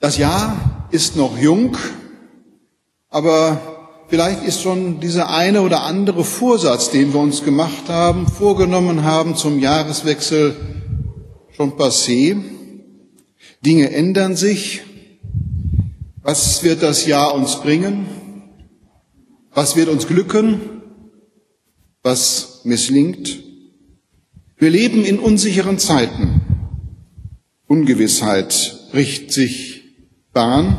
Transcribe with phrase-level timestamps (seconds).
[0.00, 1.76] Das Jahr ist noch jung,
[3.08, 9.02] aber vielleicht ist schon dieser eine oder andere Vorsatz, den wir uns gemacht haben, vorgenommen
[9.02, 10.54] haben zum Jahreswechsel
[11.50, 12.40] schon passé.
[13.66, 14.82] Dinge ändern sich.
[16.22, 18.06] Was wird das Jahr uns bringen?
[19.52, 20.60] Was wird uns glücken?
[22.04, 23.42] Was misslingt?
[24.58, 26.40] Wir leben in unsicheren Zeiten.
[27.66, 29.77] Ungewissheit bricht sich
[30.38, 30.78] Bahn.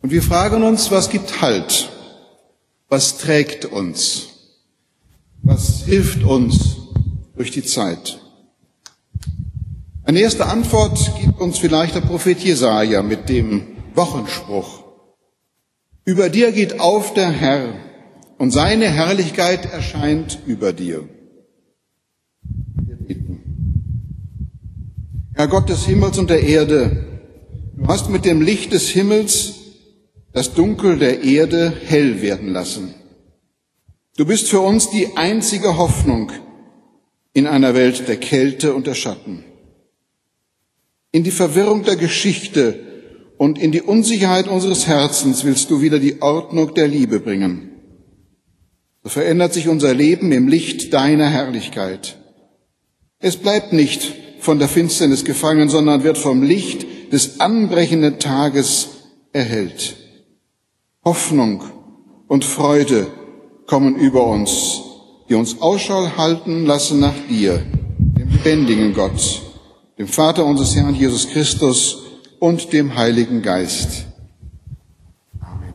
[0.00, 1.90] Und wir fragen uns, was gibt Halt?
[2.88, 4.28] Was trägt uns?
[5.42, 6.78] Was hilft uns
[7.36, 8.22] durch die Zeit?
[10.04, 14.82] Eine erste Antwort gibt uns vielleicht der Prophet Jesaja mit dem Wochenspruch.
[16.06, 17.74] Über dir geht auf der Herr
[18.38, 21.06] und seine Herrlichkeit erscheint über dir.
[22.86, 23.40] Wir beten.
[25.34, 27.11] Herr Gott des Himmels und der Erde,
[27.82, 29.54] du hast mit dem Licht des Himmels
[30.32, 32.94] das Dunkel der Erde hell werden lassen.
[34.16, 36.30] Du bist für uns die einzige Hoffnung
[37.32, 39.44] in einer Welt der Kälte und der Schatten.
[41.10, 42.78] In die Verwirrung der Geschichte
[43.36, 47.70] und in die Unsicherheit unseres Herzens willst du wieder die Ordnung der Liebe bringen.
[49.02, 52.18] So verändert sich unser Leben im Licht deiner Herrlichkeit.
[53.18, 58.88] Es bleibt nicht von der Finsternis gefangen, sondern wird vom Licht des anbrechenden Tages
[59.32, 59.96] erhellt.
[61.04, 61.62] Hoffnung
[62.26, 63.06] und Freude
[63.66, 64.80] kommen über uns,
[65.28, 67.62] die uns Ausschau halten lassen nach dir,
[68.18, 69.42] dem lebendigen Gott
[70.02, 72.02] dem Vater unseres Herrn Jesus Christus
[72.40, 74.06] und dem Heiligen Geist.
[75.40, 75.74] Amen.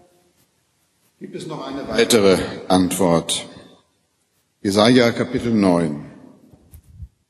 [1.20, 3.46] Gibt es noch eine weitere Antwort?
[4.62, 6.04] Jesaja Kapitel 9.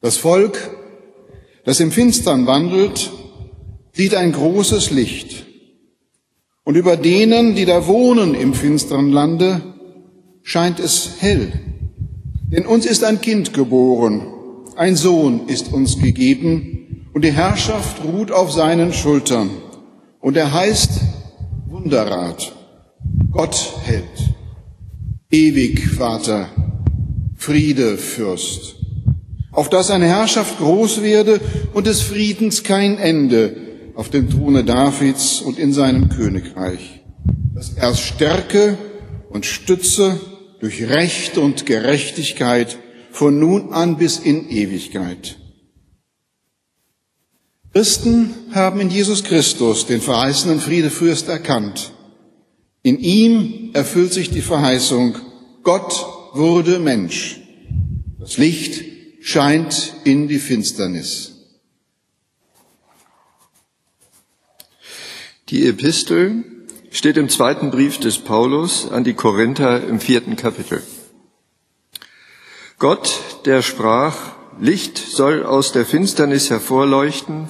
[0.01, 0.57] Das Volk,
[1.65, 3.11] das im Finstern wandelt,
[3.97, 5.47] sieht ein großes Licht.
[6.63, 9.61] Und über denen, die da wohnen im finsteren Lande,
[10.43, 11.51] scheint es hell.
[12.51, 14.21] Denn uns ist ein Kind geboren,
[14.75, 19.49] ein Sohn ist uns gegeben, und die Herrschaft ruht auf seinen Schultern.
[20.19, 20.91] Und er heißt
[21.65, 22.53] Wunderrat,
[23.31, 24.03] Gott hält,
[25.31, 26.49] ewig Vater,
[27.35, 28.75] Friede Fürst.
[29.51, 31.41] Auf dass seine Herrschaft groß werde
[31.73, 33.66] und des Friedens kein Ende
[33.97, 37.01] auf dem Throne Davids und in seinem Königreich.
[37.55, 38.77] Dass er stärke
[39.31, 40.19] und stütze
[40.59, 42.77] durch Recht und Gerechtigkeit
[43.11, 45.39] von nun an bis in Ewigkeit.
[47.73, 51.91] Christen haben in Jesus Christus den verheißenen Friedefürst erkannt.
[52.83, 55.15] In ihm erfüllt sich die Verheißung,
[55.63, 57.41] Gott wurde Mensch.
[58.19, 58.83] Das Licht
[59.21, 61.36] scheint in die Finsternis.
[65.49, 66.43] Die Epistel
[66.91, 70.83] steht im zweiten Brief des Paulus an die Korinther im vierten Kapitel.
[72.79, 74.17] Gott, der sprach,
[74.59, 77.47] Licht soll aus der Finsternis hervorleuchten,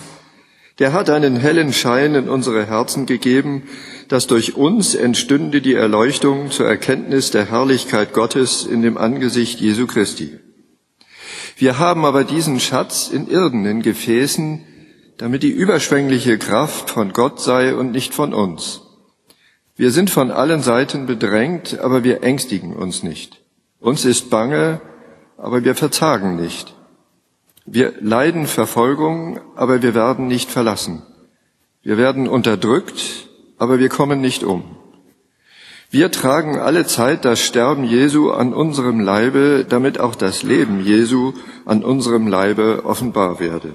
[0.77, 3.63] der hat einen hellen Schein in unsere Herzen gegeben,
[4.09, 9.87] dass durch uns entstünde die Erleuchtung zur Erkenntnis der Herrlichkeit Gottes in dem Angesicht Jesu
[9.87, 10.37] Christi.
[11.55, 14.66] Wir haben aber diesen Schatz in irdenen Gefäßen,
[15.17, 18.81] damit die überschwängliche Kraft von Gott sei und nicht von uns.
[19.75, 23.41] Wir sind von allen Seiten bedrängt, aber wir ängstigen uns nicht.
[23.79, 24.81] Uns ist bange,
[25.37, 26.73] aber wir verzagen nicht.
[27.65, 31.03] Wir leiden Verfolgung, aber wir werden nicht verlassen.
[31.83, 34.63] Wir werden unterdrückt, aber wir kommen nicht um.
[35.89, 41.33] Wir tragen alle Zeit das Sterben Jesu an unserem Leibe, damit auch das Leben Jesu
[41.65, 43.73] an unserem Leibe offenbar werde.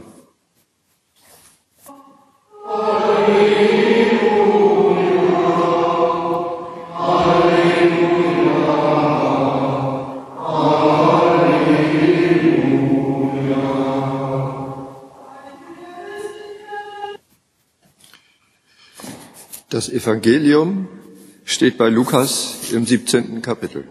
[19.82, 20.87] Das Evangelium
[21.44, 23.43] steht bei Lukas im 17.
[23.43, 23.88] Kapitel.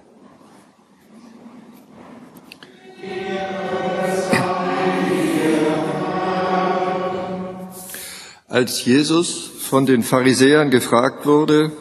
[8.47, 11.73] Als Jesus von den Pharisäern gefragt wurde,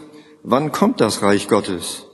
[0.42, 2.06] wann kommt das Reich Gottes?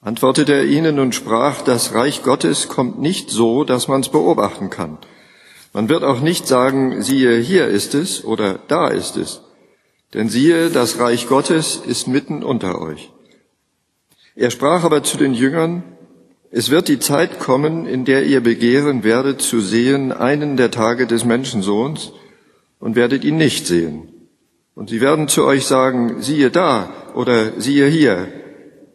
[0.00, 4.70] antwortete er ihnen und sprach, das Reich Gottes kommt nicht so, dass man es beobachten
[4.70, 4.96] kann.
[5.74, 9.42] Man wird auch nicht sagen, siehe, hier ist es oder da ist es.
[10.14, 13.10] Denn siehe, das Reich Gottes ist mitten unter euch.
[14.34, 15.82] Er sprach aber zu den Jüngern,
[16.50, 21.06] es wird die Zeit kommen, in der ihr begehren werdet zu sehen einen der Tage
[21.06, 22.12] des Menschensohns
[22.78, 24.08] und werdet ihn nicht sehen
[24.74, 28.28] Und sie werden zu euch sagen, siehe da oder siehe hier.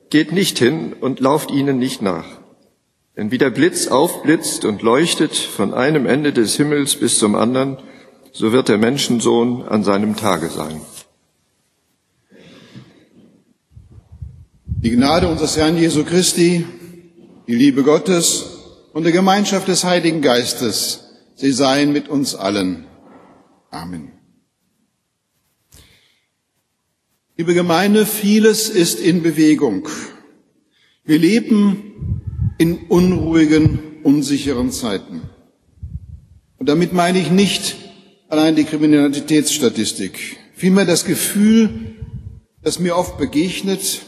[0.10, 2.26] Geht nicht hin und lauft ihnen nicht nach.
[3.18, 7.78] Denn wie der Blitz aufblitzt und leuchtet von einem Ende des Himmels bis zum anderen,
[8.32, 10.82] so wird der Menschensohn an seinem Tage sein.
[14.84, 16.66] Die Gnade unseres Herrn Jesu Christi,
[17.48, 18.44] die Liebe Gottes
[18.92, 22.86] und die Gemeinschaft des Heiligen Geistes, sie seien mit uns allen.
[23.72, 24.12] Amen.
[27.38, 29.88] Liebe Gemeinde, vieles ist in Bewegung.
[31.06, 32.22] Wir leben
[32.58, 35.22] in unruhigen, unsicheren Zeiten.
[36.58, 37.78] Und damit meine ich nicht
[38.28, 40.20] allein die Kriminalitätsstatistik,
[40.56, 41.70] vielmehr das Gefühl,
[42.62, 44.02] das mir oft begegnet,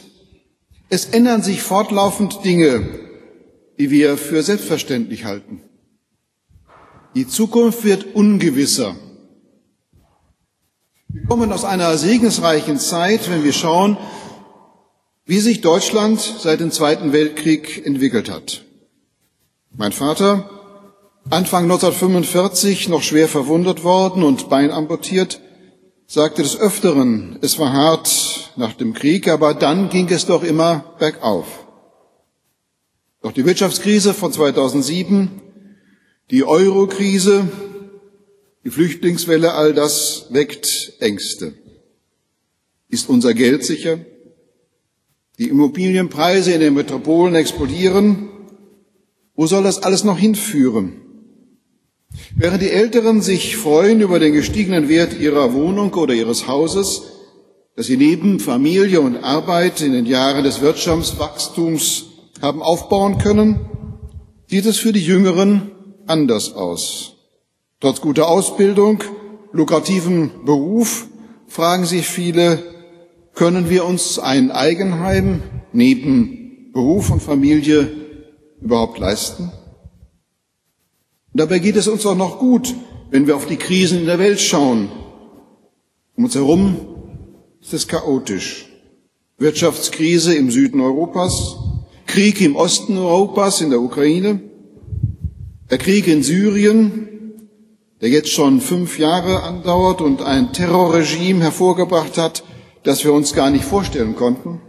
[0.88, 2.88] es ändern sich fortlaufend Dinge,
[3.78, 5.62] die wir für selbstverständlich halten.
[7.14, 8.96] Die Zukunft wird ungewisser.
[11.08, 13.96] Wir kommen aus einer segensreichen Zeit, wenn wir schauen,
[15.24, 18.64] wie sich Deutschland seit dem Zweiten Weltkrieg entwickelt hat.
[19.74, 20.48] Mein Vater,
[21.28, 25.40] Anfang 1945 noch schwer verwundet worden und Bein amputiert,
[26.06, 30.96] sagte des Öfteren, es war hart nach dem Krieg, aber dann ging es doch immer
[30.98, 31.66] bergauf.
[33.22, 35.42] Doch die Wirtschaftskrise von 2007,
[36.30, 37.48] die Eurokrise,
[38.64, 41.54] die Flüchtlingswelle, all das weckt Ängste.
[42.88, 43.98] Ist unser Geld sicher?
[45.38, 48.28] Die Immobilienpreise in den Metropolen explodieren.
[49.34, 51.02] Wo soll das alles noch hinführen?
[52.34, 57.02] Während die Älteren sich freuen über den gestiegenen Wert ihrer Wohnung oder ihres Hauses,
[57.76, 62.06] das sie neben Familie und Arbeit in den Jahren des Wirtschaftswachstums
[62.40, 63.60] haben aufbauen können,
[64.46, 65.70] sieht es für die Jüngeren
[66.06, 67.16] anders aus.
[67.80, 69.04] Trotz guter Ausbildung,
[69.52, 71.06] lukrativem Beruf
[71.46, 72.62] fragen sich viele,
[73.34, 77.90] können wir uns ein Eigenheim neben Beruf und Familie
[78.62, 79.52] überhaupt leisten?
[81.32, 82.74] Und dabei geht es uns auch noch gut,
[83.10, 84.88] wenn wir auf die Krisen in der Welt schauen.
[86.16, 86.95] Um uns herum
[87.60, 88.66] ist es chaotisch.
[89.38, 91.56] Wirtschaftskrise im Süden Europas,
[92.06, 94.40] Krieg im Osten Europas, in der Ukraine,
[95.70, 97.08] der Krieg in Syrien,
[98.00, 102.44] der jetzt schon fünf Jahre andauert und ein Terrorregime hervorgebracht hat,
[102.82, 104.60] das wir uns gar nicht vorstellen konnten.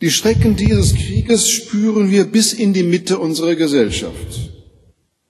[0.00, 4.52] Die Schrecken dieses Krieges spüren wir bis in die Mitte unserer Gesellschaft.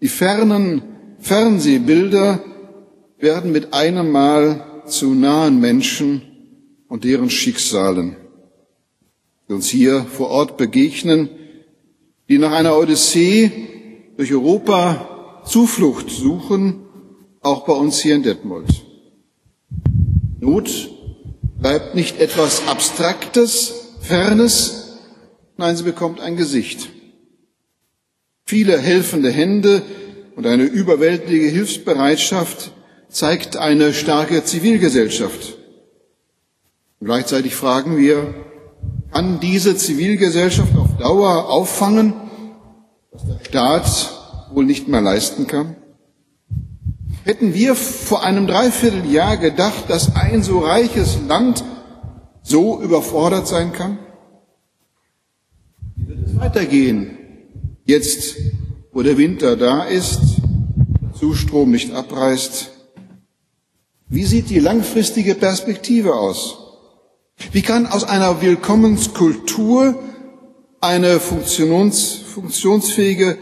[0.01, 0.83] Die fernen
[1.19, 2.45] Fernsehbilder
[3.19, 6.23] werden mit einem Mal zu nahen Menschen
[6.89, 8.17] und deren Schicksalen,
[9.49, 11.31] die uns hier vor Ort begegnen,
[12.29, 13.51] die nach einer Odyssee
[14.17, 16.81] durch Europa Zuflucht suchen,
[17.41, 18.69] auch bei uns hier in Detmold.
[20.41, 20.91] Not
[21.61, 24.99] bleibt nicht etwas Abstraktes, Fernes,
[25.57, 26.89] nein, sie bekommt ein Gesicht.
[28.45, 29.83] Viele helfende Hände
[30.37, 32.73] und eine überwältigende Hilfsbereitschaft
[33.09, 35.57] zeigt eine starke Zivilgesellschaft.
[37.01, 38.35] Gleichzeitig fragen wir,
[39.13, 42.13] kann diese Zivilgesellschaft auf Dauer auffangen,
[43.13, 45.77] was der Staat wohl nicht mehr leisten kann?
[47.25, 51.65] Hätten wir vor einem Dreivierteljahr gedacht, dass ein so reiches Land
[52.43, 53.99] so überfordert sein kann?
[55.95, 57.19] Wie wird es weitergehen?
[57.85, 58.37] Jetzt,
[58.93, 60.21] wo der Winter da ist,
[61.03, 62.71] der Zustrom nicht abreißt,
[64.09, 66.59] wie sieht die langfristige Perspektive aus?
[67.53, 69.99] Wie kann aus einer Willkommenskultur
[70.81, 73.39] eine funktions, funktionsfähige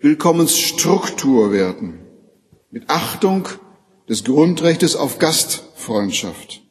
[0.00, 2.00] Willkommensstruktur werden,
[2.70, 3.48] mit Achtung
[4.08, 6.62] des Grundrechtes auf Gastfreundschaft.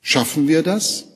[0.00, 1.06] Schaffen wir das?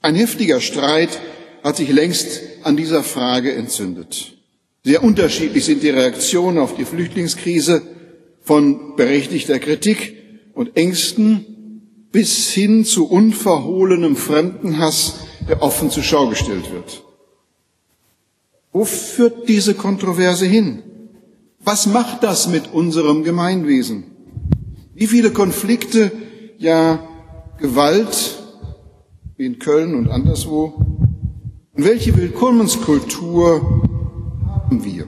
[0.00, 1.20] Ein heftiger Streit
[1.62, 4.36] hat sich längst an dieser Frage entzündet.
[4.84, 7.82] Sehr unterschiedlich sind die Reaktionen auf die Flüchtlingskrise
[8.42, 10.16] von berechtigter Kritik
[10.54, 11.46] und Ängsten
[12.12, 17.02] bis hin zu unverhohlenem Fremdenhass, der offen zur Schau gestellt wird.
[18.72, 20.82] Wo führt diese Kontroverse hin?
[21.60, 24.04] Was macht das mit unserem Gemeinwesen?
[24.94, 26.12] Wie viele Konflikte,
[26.58, 27.08] ja
[27.58, 28.42] Gewalt,
[29.36, 30.74] wie in Köln und anderswo,
[31.74, 33.82] und welche Willkommenskultur
[34.46, 35.06] haben wir?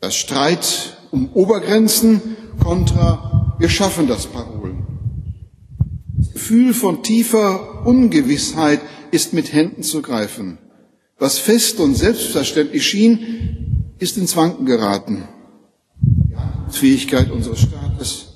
[0.00, 2.20] Das Streit um Obergrenzen
[2.62, 4.86] kontra wir schaffen das Parolen.
[6.18, 10.58] Das Gefühl von tiefer Ungewissheit ist mit Händen zu greifen.
[11.18, 15.26] Was fest und selbstverständlich schien, ist ins Wanken geraten.
[16.70, 18.26] Fähigkeit unseres Staates,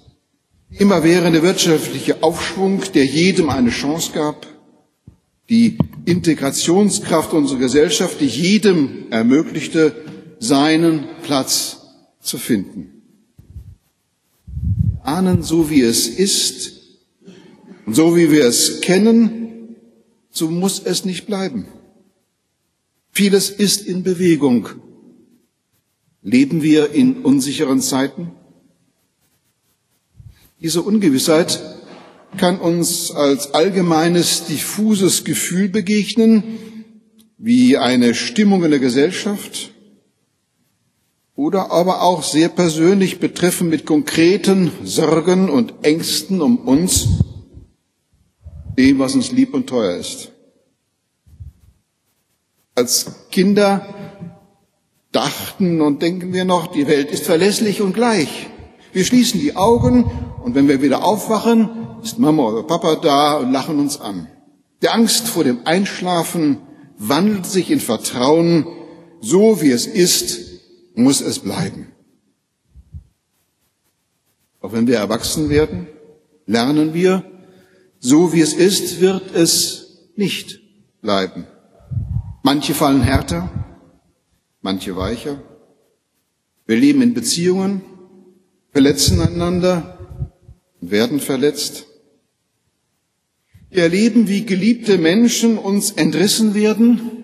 [0.71, 4.47] immerwährende wirtschaftliche Aufschwung, der jedem eine Chance gab,
[5.51, 9.95] die Integrationskraft unserer Gesellschaft, die jedem ermöglichte,
[10.39, 11.80] seinen Platz
[12.21, 13.03] zu finden.
[14.47, 16.99] Wir ahnen, so wie es ist
[17.87, 19.77] und so wie wir es kennen,
[20.31, 21.67] so muss es nicht bleiben.
[23.11, 24.69] Vieles ist in Bewegung.
[26.23, 28.33] Leben wir in unsicheren Zeiten?
[30.61, 31.61] Diese Ungewissheit
[32.37, 36.45] kann uns als allgemeines diffuses Gefühl begegnen,
[37.39, 39.73] wie eine Stimmung in der Gesellschaft,
[41.41, 47.09] oder aber auch sehr persönlich betreffen mit konkreten Sorgen und Ängsten um uns,
[48.77, 50.33] dem, was uns lieb und teuer ist.
[52.75, 53.87] Als Kinder
[55.13, 58.51] dachten und denken wir noch, die Welt ist verlässlich und gleich.
[58.93, 60.05] Wir schließen die Augen
[60.45, 61.71] und wenn wir wieder aufwachen,
[62.03, 64.27] ist Mama oder Papa da und lachen uns an.
[64.83, 66.59] Die Angst vor dem Einschlafen
[66.99, 68.67] wandelt sich in Vertrauen,
[69.23, 70.50] so wie es ist,
[70.95, 71.93] muss es bleiben.
[74.61, 75.87] Auch wenn wir erwachsen werden,
[76.47, 77.25] lernen wir,
[77.99, 80.61] so wie es ist, wird es nicht
[81.01, 81.47] bleiben.
[82.43, 83.51] Manche fallen härter,
[84.61, 85.43] manche weicher.
[86.67, 87.83] Wir leben in Beziehungen,
[88.71, 90.33] verletzen einander
[90.81, 91.87] und werden verletzt.
[93.71, 97.20] Wir erleben, wie geliebte Menschen uns entrissen werden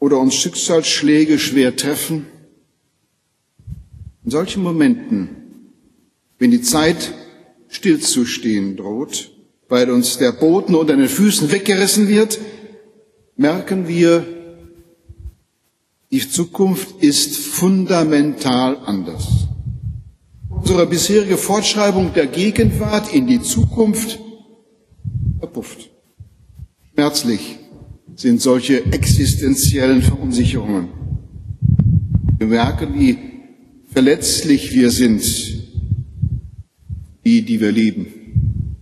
[0.00, 2.26] oder uns Schicksalsschläge schwer treffen.
[4.24, 5.28] In solchen Momenten,
[6.38, 7.14] wenn die Zeit
[7.68, 9.30] stillzustehen droht,
[9.68, 12.40] weil uns der Boden unter den Füßen weggerissen wird,
[13.36, 14.26] merken wir,
[16.10, 19.28] die Zukunft ist fundamental anders.
[20.48, 24.18] Unsere bisherige Fortschreibung der Gegenwart in die Zukunft
[25.38, 25.90] verpufft.
[26.92, 27.59] Schmerzlich
[28.20, 30.90] sind solche existenziellen Verunsicherungen.
[32.36, 33.16] Wir merken, wie
[33.90, 35.24] verletzlich wir sind,
[37.24, 38.76] die, die wir lieben.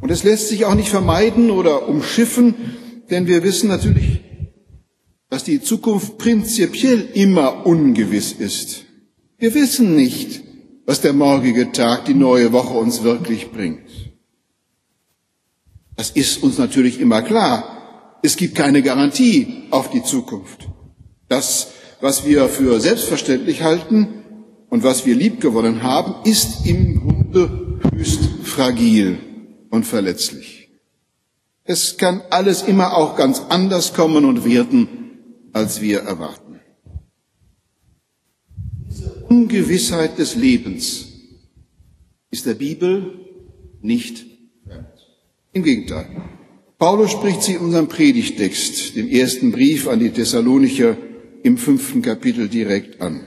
[0.00, 2.54] Und es lässt sich auch nicht vermeiden oder umschiffen,
[3.10, 4.20] denn wir wissen natürlich,
[5.30, 8.86] dass die Zukunft prinzipiell immer ungewiss ist.
[9.38, 10.42] Wir wissen nicht,
[10.84, 13.88] was der morgige Tag, die neue Woche uns wirklich bringt.
[15.94, 17.75] Das ist uns natürlich immer klar.
[18.26, 20.68] Es gibt keine Garantie auf die Zukunft.
[21.28, 21.68] Das,
[22.00, 24.08] was wir für selbstverständlich halten
[24.68, 29.18] und was wir liebgewonnen haben, ist im Grunde höchst fragil
[29.70, 30.70] und verletzlich.
[31.62, 34.88] Es kann alles immer auch ganz anders kommen und werden,
[35.52, 36.58] als wir erwarten.
[38.90, 41.06] Diese Ungewissheit des Lebens
[42.32, 43.20] ist der Bibel
[43.82, 44.26] nicht
[44.64, 44.88] fremd.
[45.52, 46.08] Im Gegenteil.
[46.78, 50.98] Paulus spricht sie in unserem Predigtext, dem ersten Brief an die Thessalonicher
[51.42, 53.26] im fünften Kapitel direkt an.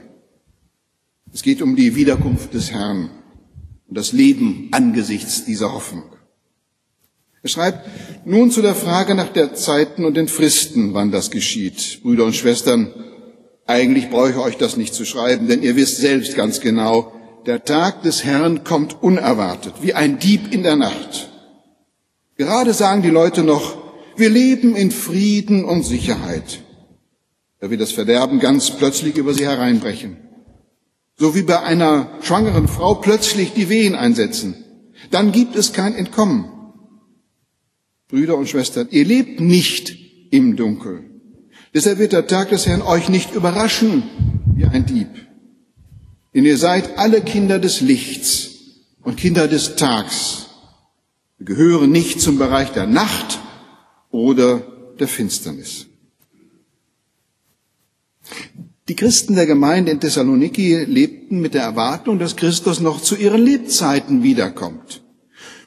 [1.33, 3.09] Es geht um die Wiederkunft des Herrn
[3.87, 6.03] und das Leben angesichts dieser Hoffnung.
[7.41, 7.87] Er schreibt
[8.25, 12.01] nun zu der Frage nach der Zeiten und den Fristen, wann das geschieht.
[12.03, 12.93] Brüder und Schwestern,
[13.65, 17.13] eigentlich brauche ich euch das nicht zu schreiben, denn ihr wisst selbst ganz genau,
[17.47, 21.28] der Tag des Herrn kommt unerwartet, wie ein Dieb in der Nacht.
[22.39, 23.77] Gerade sagen die Leute noch,
[24.15, 26.61] wir leben in Frieden und Sicherheit.
[27.59, 30.15] Da wird das Verderben ganz plötzlich über sie hereinbrechen.
[31.17, 34.55] So wie bei einer schwangeren Frau plötzlich die Wehen einsetzen.
[35.11, 36.45] Dann gibt es kein Entkommen.
[38.07, 39.97] Brüder und Schwestern, ihr lebt nicht
[40.31, 41.03] im Dunkel.
[41.73, 44.03] Deshalb wird der Tag des Herrn euch nicht überraschen
[44.55, 45.09] wie ein Dieb.
[46.33, 48.51] Denn ihr seid alle Kinder des Lichts
[49.03, 50.48] und Kinder des Tags.
[51.39, 53.39] Wir gehören nicht zum Bereich der Nacht
[54.11, 54.61] oder
[54.99, 55.85] der Finsternis.
[58.89, 63.41] Die Christen der Gemeinde in Thessaloniki lebten mit der Erwartung, dass Christus noch zu ihren
[63.41, 65.01] Lebzeiten wiederkommt.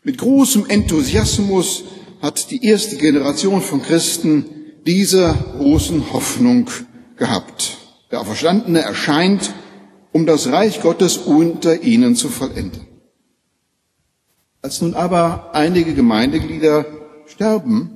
[0.04, 1.84] Mit großem Enthusiasmus
[2.20, 4.44] hat die erste Generation von Christen
[4.86, 6.68] diese großen Hoffnung
[7.16, 7.78] gehabt.
[8.10, 9.54] Der Auferstandene erscheint,
[10.12, 12.91] um das Reich Gottes unter ihnen zu vollenden.
[14.62, 16.86] Als nun aber einige Gemeindeglieder
[17.26, 17.90] sterben,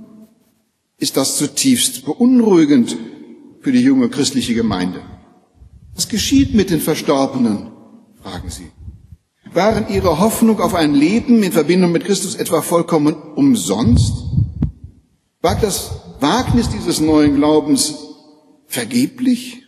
[0.99, 2.96] ist das zutiefst beunruhigend
[3.61, 5.00] für die junge christliche Gemeinde.
[5.94, 7.70] Was geschieht mit den Verstorbenen?
[8.20, 8.73] fragen sie.
[9.52, 14.25] Waren ihre Hoffnung auf ein Leben in Verbindung mit Christus etwa vollkommen umsonst?
[15.42, 17.94] War das Wagnis dieses neuen Glaubens
[18.66, 19.62] vergeblich?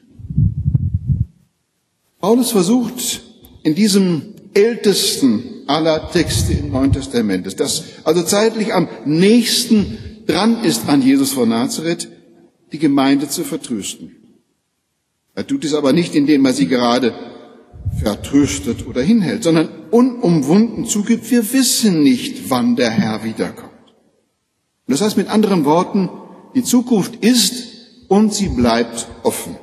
[2.21, 3.23] Paulus versucht
[3.63, 10.89] in diesem ältesten aller Texte im Neuen Testament, das also zeitlich am nächsten dran ist
[10.89, 12.09] an Jesus von Nazareth,
[12.73, 14.17] die Gemeinde zu vertrösten.
[15.35, 17.15] Er tut es aber nicht, indem er sie gerade
[18.03, 23.73] vertröstet oder hinhält, sondern unumwunden zugibt, wir wissen nicht, wann der Herr wiederkommt.
[24.87, 26.09] Und das heißt mit anderen Worten,
[26.55, 27.65] die Zukunft ist
[28.09, 29.57] und sie bleibt offen.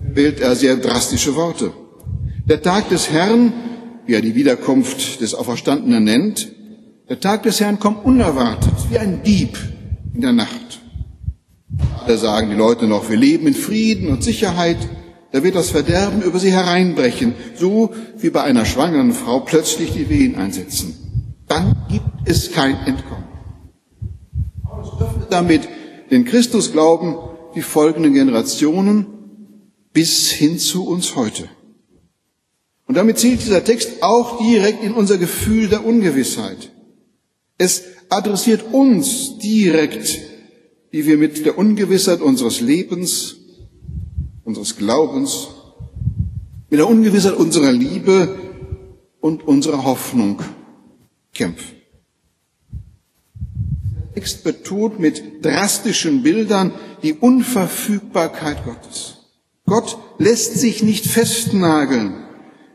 [0.00, 1.72] Wählt er sehr drastische Worte.
[2.46, 3.52] Der Tag des Herrn,
[4.08, 6.50] wie er die Wiederkunft des Auferstandenen nennt,
[7.10, 9.58] der Tag des Herrn kommt unerwartet, wie ein Dieb
[10.14, 10.80] in der Nacht.
[12.06, 14.78] Da sagen die Leute noch, wir leben in Frieden und Sicherheit,
[15.30, 20.08] da wird das Verderben über sie hereinbrechen, so wie bei einer schwangeren Frau plötzlich die
[20.08, 21.34] Wehen einsetzen.
[21.46, 23.24] Dann gibt es kein Entkommen.
[24.62, 25.68] Paulus öffnet damit
[26.10, 27.14] den Christusglauben
[27.54, 29.06] die folgenden Generationen
[29.92, 31.50] bis hin zu uns heute.
[32.88, 36.72] Und damit zielt dieser Text auch direkt in unser Gefühl der Ungewissheit.
[37.58, 40.18] Es adressiert uns direkt,
[40.90, 43.36] wie wir mit der Ungewissheit unseres Lebens,
[44.42, 45.48] unseres Glaubens,
[46.70, 48.34] mit der Ungewissheit unserer Liebe
[49.20, 50.40] und unserer Hoffnung
[51.34, 51.76] kämpfen.
[52.72, 59.16] Der Text betont mit drastischen Bildern die Unverfügbarkeit Gottes.
[59.66, 62.24] Gott lässt sich nicht festnageln.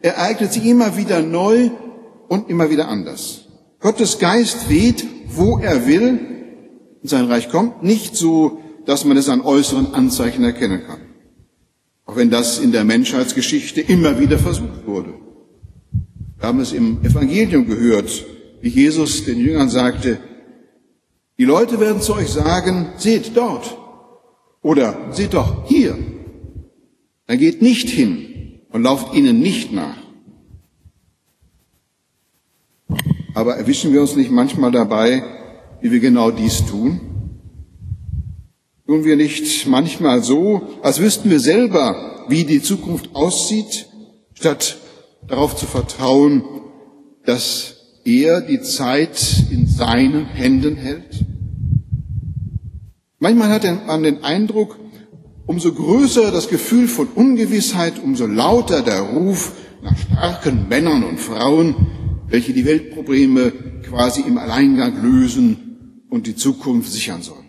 [0.03, 1.71] Er eignet sich immer wieder neu
[2.27, 3.45] und immer wieder anders.
[3.79, 6.19] Gottes Geist weht, wo er will,
[7.01, 10.99] und sein Reich kommt, nicht so, dass man es an äußeren Anzeichen erkennen kann.
[12.05, 15.13] Auch wenn das in der Menschheitsgeschichte immer wieder versucht wurde.
[16.37, 18.25] Wir haben es im Evangelium gehört,
[18.59, 20.17] wie Jesus den Jüngern sagte,
[21.37, 23.77] die Leute werden zu euch sagen, seht dort
[24.61, 25.97] oder seht doch hier.
[27.25, 28.32] Dann geht nicht hin
[28.73, 29.95] und lauft ihnen nicht nach.
[33.35, 35.23] Aber erwischen wir uns nicht manchmal dabei,
[35.81, 36.99] wie wir genau dies tun?
[38.85, 43.87] Tun wir nicht manchmal so, als wüssten wir selber, wie die Zukunft aussieht,
[44.33, 44.77] statt
[45.27, 46.43] darauf zu vertrauen,
[47.25, 51.25] dass er die Zeit in seinen Händen hält?
[53.19, 54.77] Manchmal hat man den Eindruck,
[55.45, 61.75] umso größer das Gefühl von Ungewissheit, umso lauter der Ruf nach starken Männern und Frauen,
[62.27, 63.51] welche die Weltprobleme
[63.83, 67.43] quasi im Alleingang lösen und die Zukunft sichern sollen.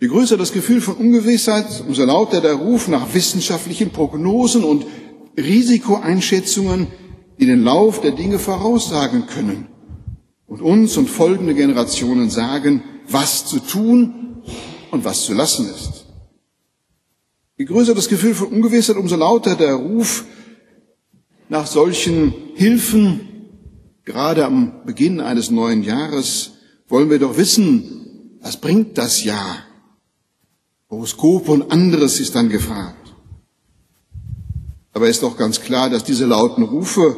[0.00, 4.86] Je größer das Gefühl von Ungewissheit, umso lauter der Ruf nach wissenschaftlichen Prognosen und
[5.36, 6.86] Risikoeinschätzungen,
[7.38, 9.66] die den Lauf der Dinge voraussagen können
[10.46, 14.42] und uns und folgende Generationen sagen, was zu tun
[14.90, 15.99] und was zu lassen ist.
[17.60, 20.24] Je größer das Gefühl von Ungewissheit, umso lauter der Ruf
[21.50, 23.20] nach solchen Hilfen,
[24.06, 26.52] gerade am Beginn eines neuen Jahres,
[26.88, 29.58] wollen wir doch wissen, was bringt das Jahr?
[30.88, 33.14] Horoskope und anderes ist dann gefragt.
[34.94, 37.14] Aber ist doch ganz klar, dass diese lauten Rufe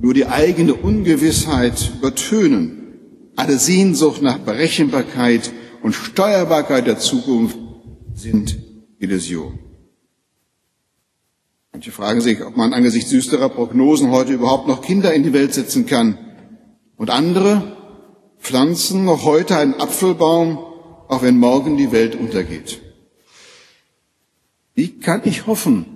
[0.00, 2.98] nur die eigene Ungewissheit übertönen.
[3.36, 5.50] Alle Sehnsucht nach Berechenbarkeit
[5.82, 7.56] und Steuerbarkeit der Zukunft
[8.12, 8.58] sind
[8.98, 9.61] Illusion.
[11.72, 15.54] Manche fragen sich, ob man angesichts düsterer Prognosen heute überhaupt noch Kinder in die Welt
[15.54, 16.18] setzen kann.
[16.96, 17.76] Und andere
[18.38, 22.82] pflanzen noch heute einen Apfelbaum, auch wenn morgen die Welt untergeht.
[24.74, 25.86] Wie kann ich hoffen?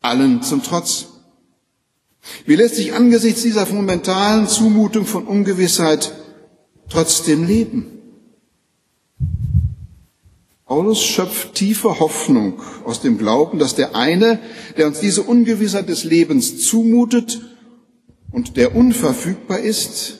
[0.00, 1.08] Allen zum Trotz.
[2.46, 6.12] Wie lässt sich angesichts dieser fundamentalen Zumutung von Ungewissheit
[6.88, 7.95] trotzdem leben?
[10.66, 14.40] Paulus schöpft tiefe Hoffnung aus dem Glauben, dass der eine,
[14.76, 17.40] der uns diese Ungewissheit des Lebens zumutet
[18.32, 20.18] und der unverfügbar ist,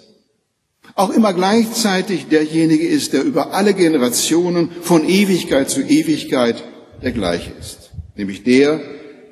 [0.94, 6.62] auch immer gleichzeitig derjenige ist, der über alle Generationen von Ewigkeit zu Ewigkeit
[7.02, 8.80] der gleiche ist, nämlich der,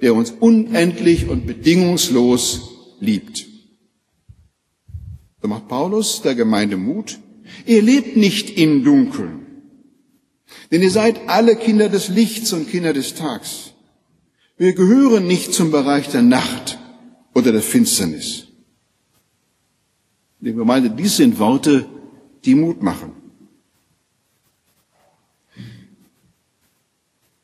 [0.02, 3.46] der uns unendlich und bedingungslos liebt.
[5.40, 7.20] So macht Paulus der Gemeinde Mut.
[7.66, 9.43] Ihr lebt nicht im Dunkeln,
[10.70, 13.72] denn ihr seid alle Kinder des Lichts und Kinder des Tags.
[14.56, 16.78] Wir gehören nicht zum Bereich der Nacht
[17.34, 18.46] oder der Finsternis.
[20.40, 21.86] Liebe Gemeinde, dies sind Worte,
[22.44, 23.12] die Mut machen.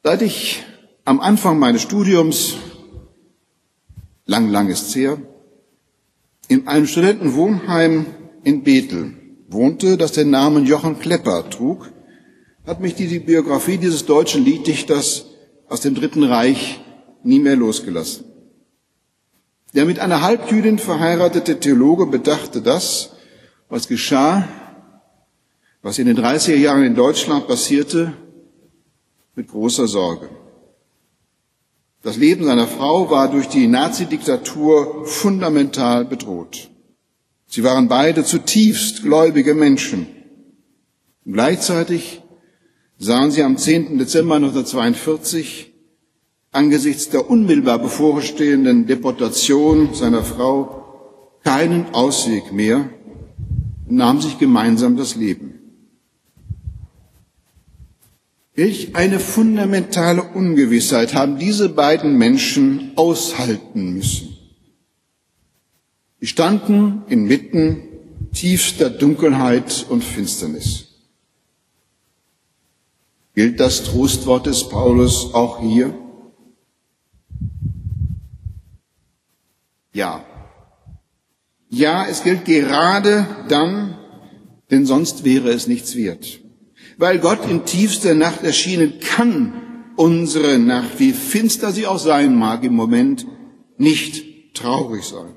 [0.02, 0.62] Seit ich
[1.04, 2.56] am Anfang meines Studiums,
[4.26, 5.18] lang, lang ist her,
[6.48, 8.06] in einem Studentenwohnheim
[8.44, 9.14] in Bethel
[9.48, 11.92] wohnte, das den Namen Johann Klepper trug,
[12.70, 15.26] hat mich die Biografie dieses deutschen Lieddichters
[15.68, 16.80] aus dem Dritten Reich
[17.24, 18.26] nie mehr losgelassen.
[19.74, 23.10] Der mit einer Halbjüdin verheiratete Theologe bedachte das,
[23.68, 24.48] was geschah,
[25.82, 28.12] was in den 30er Jahren in Deutschland passierte,
[29.34, 30.28] mit großer Sorge.
[32.02, 36.70] Das Leben seiner Frau war durch die Nazidiktatur fundamental bedroht.
[37.48, 40.06] Sie waren beide zutiefst gläubige Menschen.
[41.24, 42.22] Und gleichzeitig
[43.00, 43.98] sahen sie am 10.
[43.98, 45.72] Dezember 1942
[46.52, 52.90] angesichts der unmittelbar bevorstehenden Deportation seiner Frau keinen Ausweg mehr
[53.88, 55.54] und nahmen sich gemeinsam das Leben.
[58.54, 64.36] Welch eine fundamentale Ungewissheit haben diese beiden Menschen aushalten müssen.
[66.20, 67.82] Sie standen inmitten
[68.34, 70.89] tiefster Dunkelheit und Finsternis.
[73.40, 75.94] Gilt das Trostwort des Paulus auch hier?
[79.94, 80.26] Ja.
[81.70, 83.96] Ja, es gilt gerade dann,
[84.70, 86.40] denn sonst wäre es nichts wert
[87.00, 89.54] weil Gott in tiefster Nacht erschienen kann
[89.96, 93.26] unsere Nacht, wie finster sie auch sein mag im Moment,
[93.78, 95.34] nicht traurig sein.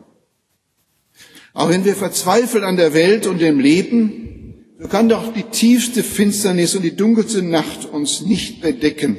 [1.53, 4.32] Auch wenn wir verzweifeln an der Welt und dem Leben,
[4.79, 9.17] so kann doch die tiefste Finsternis und die dunkelste Nacht uns nicht bedecken,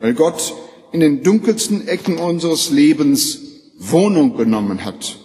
[0.00, 0.54] weil Gott
[0.92, 3.40] in den dunkelsten Ecken unseres Lebens
[3.78, 5.18] Wohnung genommen hat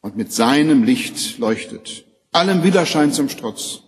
[0.00, 3.80] und mit seinem Licht leuchtet, allem Widerschein zum Strotz.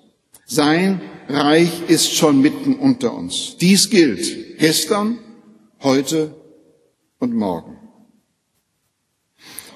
[0.44, 3.56] Sein Reich ist schon mitten unter uns.
[3.56, 5.18] Dies gilt gestern,
[5.82, 6.34] heute
[7.18, 7.76] und morgen.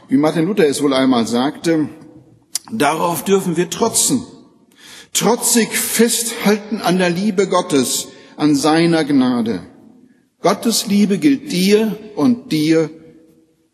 [0.09, 1.89] Wie Martin Luther es wohl einmal sagte,
[2.71, 4.23] darauf dürfen wir trotzen,
[5.13, 9.61] trotzig festhalten an der Liebe Gottes, an seiner Gnade.
[10.41, 12.91] Gottes Liebe gilt dir und dir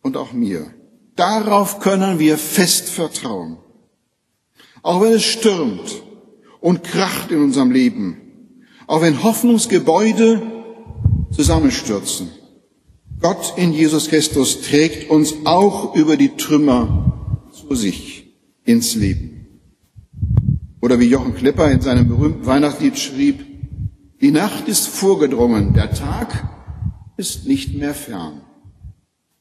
[0.02, 0.72] und auch mir.
[1.14, 3.58] Darauf können wir fest vertrauen.
[4.82, 6.02] Auch wenn es stürmt,
[6.66, 8.16] und kracht in unserem Leben,
[8.88, 10.42] auch wenn Hoffnungsgebäude
[11.30, 12.30] zusammenstürzen.
[13.20, 19.35] Gott in Jesus Christus trägt uns auch über die Trümmer zu sich ins Leben.
[20.80, 23.44] Oder wie Jochen Klepper in seinem berühmten Weihnachtslied schrieb,
[24.20, 26.48] die Nacht ist vorgedrungen, der Tag
[27.16, 28.42] ist nicht mehr fern.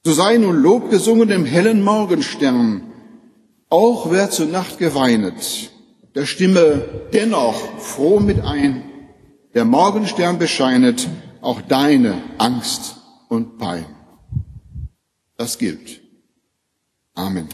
[0.04, 2.84] So sei nun Lob gesungen dem hellen Morgenstern,
[3.70, 5.72] auch wer zur Nacht geweinet,
[6.14, 8.84] der Stimme dennoch froh mit ein,
[9.54, 11.08] der Morgenstern bescheinet
[11.42, 12.98] auch deine Angst
[13.30, 13.86] und Pein.
[15.38, 16.02] Das gilt.
[17.14, 17.48] Amen.